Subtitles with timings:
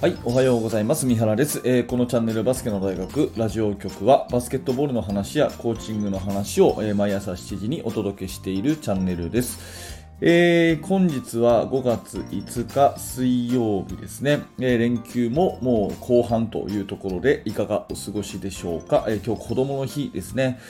[0.00, 1.04] はい、おはようございます。
[1.04, 10.06] 三原です、えーこのチャンネルバスケの大学ラジオ局はバスケットボールの話やコーチングの話を、えー毎朝7時にお届けしているチャンネルです。
[10.22, 20.60] えー本日は5月5日水曜日ですね、えー連休ももう後半というところでいかがお過ごしでしょうか、えー今日子供の日ですね。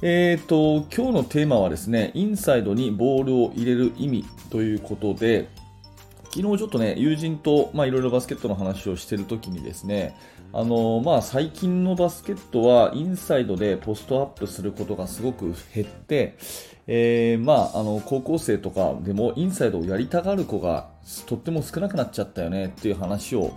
[0.00, 5.48] えー、と今日のテーマはですねインサイドにボールを入れる意味ということで
[6.30, 10.16] 昨日ちょっとね、友人と、まあ、いろいろバスケットの話をしてるときにですね、
[10.52, 16.36] あのまあ、最近のバスケットはインサイドでポストアップすることがすごく減って、
[16.86, 20.88] えーまあ、あの高校生とかでもインサイドをやりたがる子が
[21.26, 23.52] とっても少なくなっちゃったよねっていう話を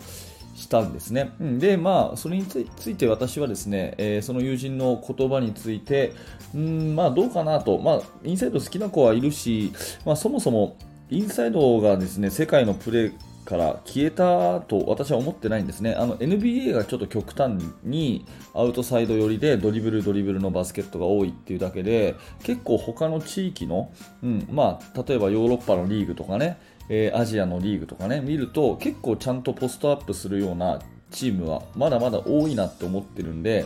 [0.56, 1.32] したんですね。
[1.40, 6.14] で、まあ、それについついて私はですね、えーその友人の言葉について、
[6.54, 9.72] うん、まあ、どうかなと、まあ、インサイド好きな子はいるし、
[10.06, 10.78] まあ、そもそも
[11.12, 15.94] インサイドがですね、世界のプレーから消えたと私は思ってないんですね。
[15.94, 23.92] あの NBA がちょっと極端にアウトサイド寄りでドリブルドリブルのバスケットが多いっていうだけで、結構他の地域の、
[24.24, 33.66] うん、まあ、例えばヨーロッパのリーグとかね、えーアジアのリーグとかね、見ると結構ちゃんとポストアップするようなチームはまだまだ多いなって思ってるんで、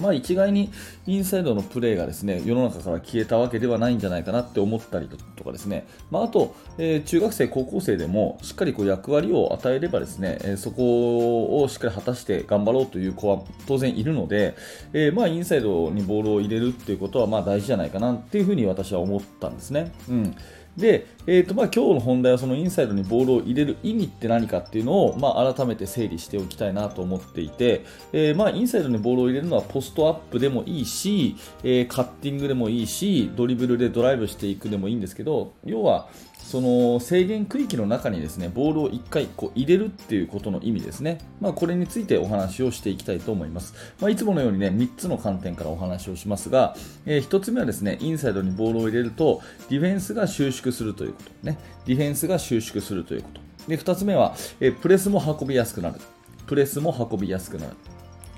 [0.00, 0.70] まあ一概に
[1.06, 14.54] インサイドのプレーがですね世の中から消えたわけではないんじゃないかなって思ったりとかですね、まあ、あと、えー中学生、高校生でもしっかりこう役割を与えればですね、えーそこをしっかり果たして頑張ろうという子は当然いるので、
[14.92, 19.92] えーまあインサイドにボールを入れるっていうことはまあ大事じゃないかなっていうふうに私は思ったんですね。
[20.08, 20.36] うん
[20.80, 36.08] で、えーとまあ、今日の本題はそのインサイドにボールを入れる意味って何かっていうのを、まあ、改めて整理しておきたいなと思っていて、えーまあ、インサイドにボールを入れるのはポストアップでもいいし、えーカッティングでもいいしドリブルでドライブしていくでもいいんですけど要は
[36.42, 46.74] その制限区域の中にですねボールを1回こう入れるっていうことの意味ですね、まあ、これについてお話をしていきたいと思います、まあ、いつものようにね3つの観点からお話をしますが、
[47.06, 51.30] え1つ目はですねインサイドにボールを入れるとディフェンスが収縮するということ。
[51.46, 51.58] ね。
[51.86, 53.40] ディフェンスが収縮するということ。
[53.68, 56.00] で2つ目は、えープレスも運びやすくなる。
[56.46, 57.76] プレスも運びやすくなる。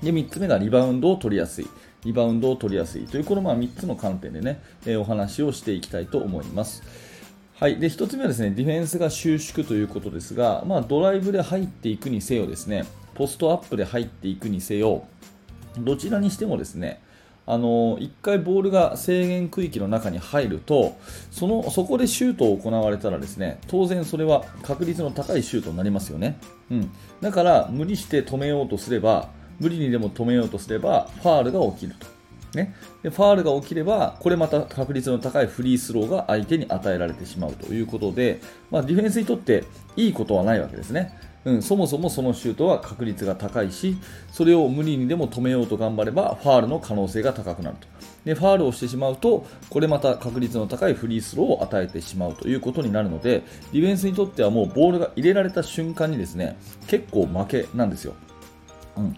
[0.01, 1.67] で3つ目がリバウンドを取りやすい。
[2.05, 6.83] リバウンドを取りやすいというこのまあ3つの観点でね、えーお話をしていきたいと思います。
[7.59, 15.05] はい、で1つ目はですねディフェンスが収縮ということですが、まあ、ドライブで入っていくにせよですねポストアップで入っていくにせよ
[15.77, 17.01] どちらにしてもですね
[17.45, 20.97] あの1回ボールが制限区域の中に入ると
[21.29, 26.39] そのそこでシュートを行われたらですね当然それは確率の高いシュートになりますよね、
[26.71, 32.12] うん、だから無理して止めようとすれば無理にでも止めようとすればファールが起きると。
[32.55, 38.39] ね、でファールが起きれば、これまた確率の高いフリースローが相手に与えられてしまうということで、
[38.71, 39.63] まあ、ディフェンスにとって
[39.95, 41.17] いいことはないわけですね。
[41.45, 43.97] うん、そもそもそのシュートは確率が高いし、
[44.31, 47.87] それを無理にでも止めようと頑張れば、ファールの可能性が高くなると。
[48.23, 53.43] で、ファールをしてしまうと、これまた確率の高いフリースローを与えてしまうということになるので、
[53.73, 58.13] ディフェンスにとってはもうボールが入れられた瞬間にですね、結構負けなんですよ。
[58.97, 59.17] うん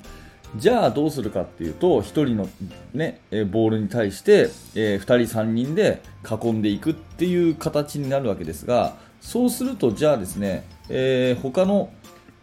[0.58, 2.48] じゃあどうするかっていうと、1人の、
[2.94, 11.90] ね、えボールに対して、え2人、3人で囲んでいくっていう形になるわけですが、そうすると、じゃあですね、えー他の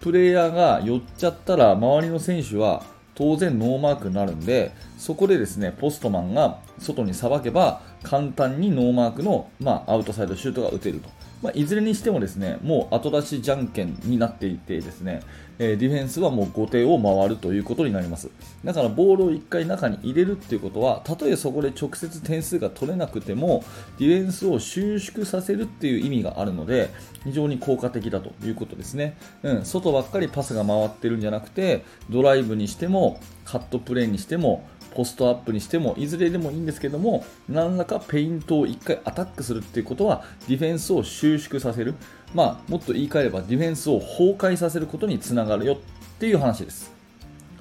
[0.00, 2.82] プレイヤーが寄っちゃったら、周りの選手は
[3.14, 11.08] 当然ノーマークになるんで、そこでですね、ポストマンが外にさばけば、簡単にノーマークの、まあ、アウトサイドシュートが打てると。
[11.42, 15.20] まあ、いずれにしてもですねもう後出しじゃんけんになっていてですね、
[15.58, 18.30] えーディフェンスはもう後手を回るということになります。
[18.64, 23.64] だからボールを1回中に入れるっていうことはたとえそこで直接点数が取れなくても
[23.98, 26.90] ディフェンスを収縮させるっていう意味があるので
[27.24, 34.64] 非常に効果的だということですね、うん、外ばっかりパスが回ってるんじゃなくてドライブにしてもカットプレーにしても
[34.94, 41.94] ポストアップにしてもいずれでもいいんですけども何らかペイントを1回アタックするっていうことはディフェンスを収縮させる、
[42.34, 45.78] まあ、もっと言い換えればディフェンスを崩壊させることにつながるよっ
[46.18, 46.92] ていう話です。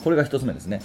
[0.04, 0.82] これが1つ目ですね。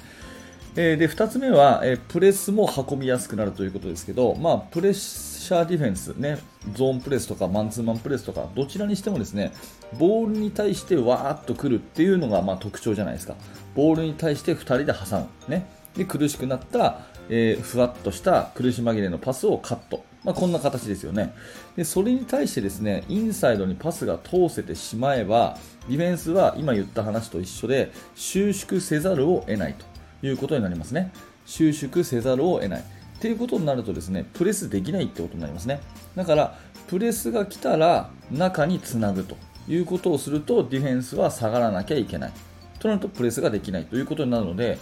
[0.77, 6.39] えで2つ目は、えプレスも運びやすくなるということですけど、まあ、プレッシャーディフェンス、ね、
[6.75, 9.53] ゾーンプレスとかマンツーマンプレスとかどちらにしてもですね
[9.99, 13.37] ボールに対してわーっと来るっていうのがまあ特徴じゃないですか。
[13.75, 21.35] ボールに対して2人で挟む、ね、で苦しくなった、えーふわっとした苦し紛れのパスをカット、まあ、こんな形ですよね。
[21.77, 25.59] でそれに対してですねインサイドにパスが通せてしまえば
[25.89, 31.13] ディフェンスは今言った話と一緒で収縮せざるを得ないということになりますね。
[31.47, 32.81] 収縮せざるを得ない。
[32.81, 35.81] っていうことになるとですねプレスできないってことになりますね。
[36.15, 39.37] だからプレスが来たら中につなぐと
[39.69, 42.33] いうことをするとディフェンスは下がらなきゃいけない。
[42.79, 44.79] となるとプレスができないということになるので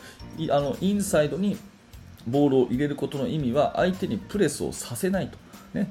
[0.51, 1.57] あのインサイドに
[2.27, 5.39] ボールを入れることの意味は相手にプレスをさせないと、
[5.75, 5.91] ね、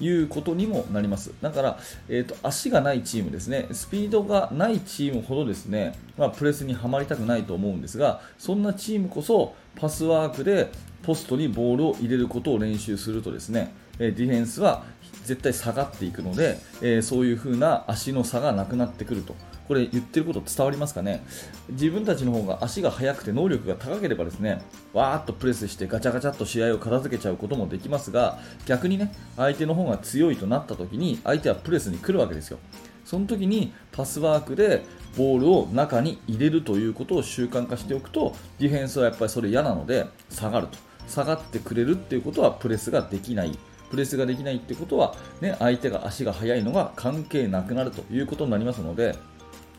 [0.00, 1.32] いうことにもなります。
[1.40, 1.78] だから、
[2.08, 10.70] えーと、足がないチームですね、スピードがないチームほどですね、まあ、プレスにはまりたくないと思うんですが、そんなチームこそパスワークで
[11.02, 14.84] ポストにボールを入れることを練習するとですね、ディフェンスは
[15.24, 19.34] 絶対下がっていくので、えー、そういう風な足の差がなくなってくると。
[19.66, 21.24] これ言ってること伝わりますかね？
[21.70, 24.60] 自分たちの方が足が速くて能力が高ければですね
[24.92, 32.58] わーっとプレスしてガチャガチャっと試合を片付けちゃうこともできますが逆にね相手の方が強いとなった時に相手はプレスに来るわけですよ。
[33.04, 34.82] その時にパスワークで
[35.16, 40.78] ボールを中に入れるということを習慣化しておくとディフェンスはやっぱりそれ嫌なので下がると。
[41.06, 43.58] 下がってくれるっていうことはプレスができない。
[43.90, 49.14] プレスができないってことは、ね、相手が足が速いのが関係なくなるということになりますので、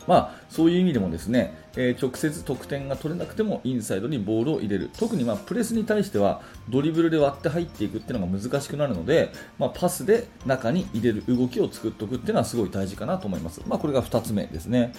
[0.07, 4.89] まあ、そういう意味でもですね、えー、直接得点が取れなくてもインサイドにボールを入れる。
[4.97, 14.93] 特にまあプレスに対してはドリブルで割って入っていくっていうのが難しくなるので、まあ、パスで中に入れる動きを作っておくっていうのはすごい大事かなと思います、まあ、これが2つ目ですね。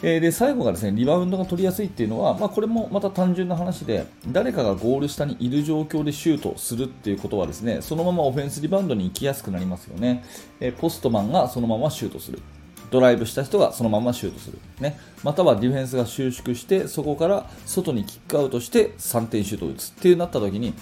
[0.00, 10.24] えー、で最後がですねリバウンドが取りやすいっていうのは、まあ、これもまた単純な話で誰かがゴール下にいる状況でシュートするっていうことはですねそのままオフェンスリバウンドに行きやすくなりますよね、
[10.60, 12.40] えー、ポストマンがそのままシュートする。
[12.90, 19.90] ドライブした人がそのままシュートする、ね、またはディフェンスが収縮してそこから外にキックアウトして3点シュートを打つ。
[19.90, 20.74] っていうなった時に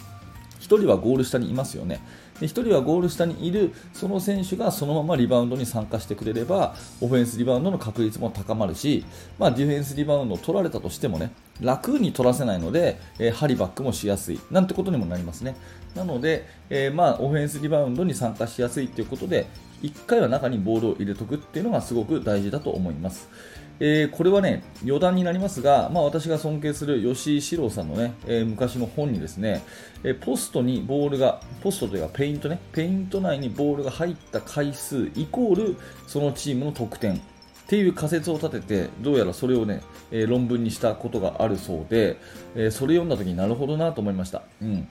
[0.60, 2.00] 1人はゴール下にいますよね。
[2.40, 9.04] で1人はゴール下にいるその選手がそのままリバウンドに参加してくれればオフェンスリバウンドの確率も高まるし、
[9.38, 15.56] まあ、ディフェンスリバウンドを取られたとしてもね楽に取らせないので、えー、ハリバックもしやすいなんてことにもなりますね
[15.94, 19.46] なので、えー、まあオフェンスリバウンドに参加しやすいということで
[19.82, 23.28] 1回は中にボールを入れとくっていうのがすごく大事だと思います。
[23.78, 29.62] えー、これはね余談になりますが、まあ、私が尊敬する吉井史郎さんのね、えー、昔の本にですね、
[30.02, 35.76] えー、ポストにボールがポストというかペイントねペイント内にボールが入った回数イコール
[36.06, 37.20] そのチームの得点。
[37.66, 39.82] っていう仮説を立ててどうやらそれをね、
[40.12, 42.16] え論文にしたことがあるそうで、
[42.54, 44.42] えそれ読んだ時になるほどなと思いました。
[44.62, 44.88] うん。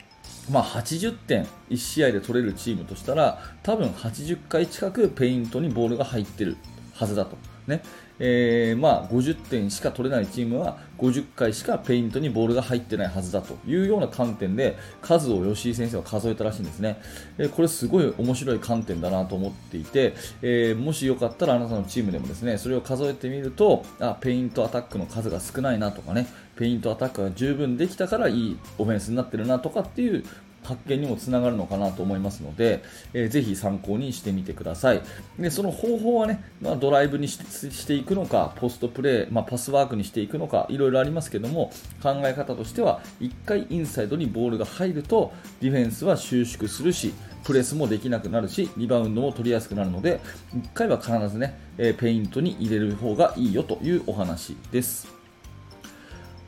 [0.51, 6.57] まあ、80点1試合で取れるチームとしたら多分80回近くペイントにボールが入ってる
[6.93, 7.81] はずだと、ね。
[8.19, 17.01] えー、まあ、50点しか取れないチームは50回しかペイントにボールが入ってないはずだというような観点で数を吉井先生は数えたらしいんですね、
[17.37, 30.23] えー、これすごい面白い観点だなと思っていて、えー、もしよかったらあなたのチームでもですねそれを数えてみるとあペイントアタックの数が少ないなとかねペイントアタックが十分できたからいいオフェンスになってるなとかっていう
[30.65, 32.83] 発見にもつながるのかなと思いますので、
[33.13, 35.01] えー、ぜひ参考にしてみてください。
[35.39, 41.71] でその方法はね、まあ、ドライブにしていくのか、ポストプレー、まあ、パスワークにしていくのか、いろいろありますけども、
[42.01, 47.13] 考え方としては、1回インサイドにボールが入ると、ディフェンスは収縮するし、
[47.43, 50.19] プレスもできなくなるし、リバウンドも取りやすくなるので、
[50.55, 55.14] 1回は必ずね、えペイントに入れる方がいいよというお話です。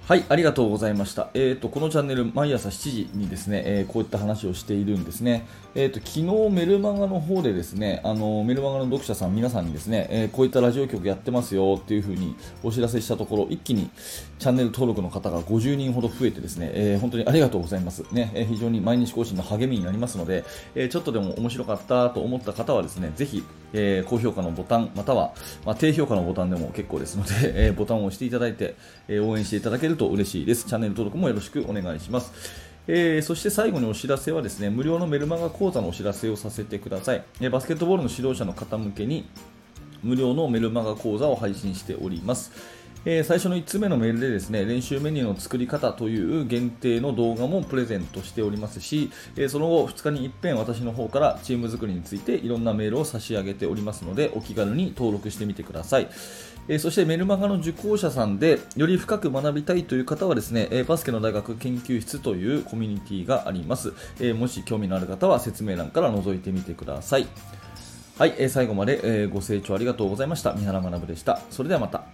[0.07, 1.31] はい、ありがとうございました。
[1.33, 5.45] えっ、ー、と、このチャンネル、毎朝7時にですね、えー、こういった話をしているんですね。
[5.75, 13.89] えっ、ー、と、昨日メルマガの方でですね、あの、メルマガの読者さん皆さんにですね、えこういったラジオ局やってますよっていう風にお知らせしたところ、一気に
[14.39, 18.05] チャンネル登録の方が50人ほど増えてですね、え本当にありがとうございます。
[18.13, 23.43] ね、え非常に毎日更新の励みになりますので、えちょっとでも面白かったと思った方はですね、ぜひ、
[23.73, 25.33] え高評価のボタン、または、
[25.65, 27.31] まあ、低評価のボタンでも結構ですので、
[27.67, 28.75] えボタンを押していただいて、
[29.07, 30.65] え応援していただけると嬉しいです。
[30.65, 32.31] チャンネル登録もよろしくお願いします。
[32.89, 37.23] えー、そして最後にお知らせはですね、無料のメルマガ講座のお知らせをさせてください。
[37.41, 39.25] え、バスケットボールの指導者の方向けに、
[40.03, 42.51] 無料のメルマガ講座を配信しております。
[43.09, 56.09] えー、最初の1つ目のメールでですね練習メニューの作り方という限定の動画もプレゼントしておりますし、えー、その後2日に一遍私の方からチーム作りについていろんなメールを差し上げておりますのでお気軽に登録してみてください。
[56.67, 67.27] えそしてメルマガの受講者さんでより深く学びたいという方はですね、えバスケの大学研究室というコミュニティがあります、えもし興味のある方は説明欄から覗いてみてください。
[68.17, 70.53] はい、え最後まで、えご清聴ありがとうございました。
[70.55, 71.39] 三原学でした。
[71.51, 72.06] それではまた。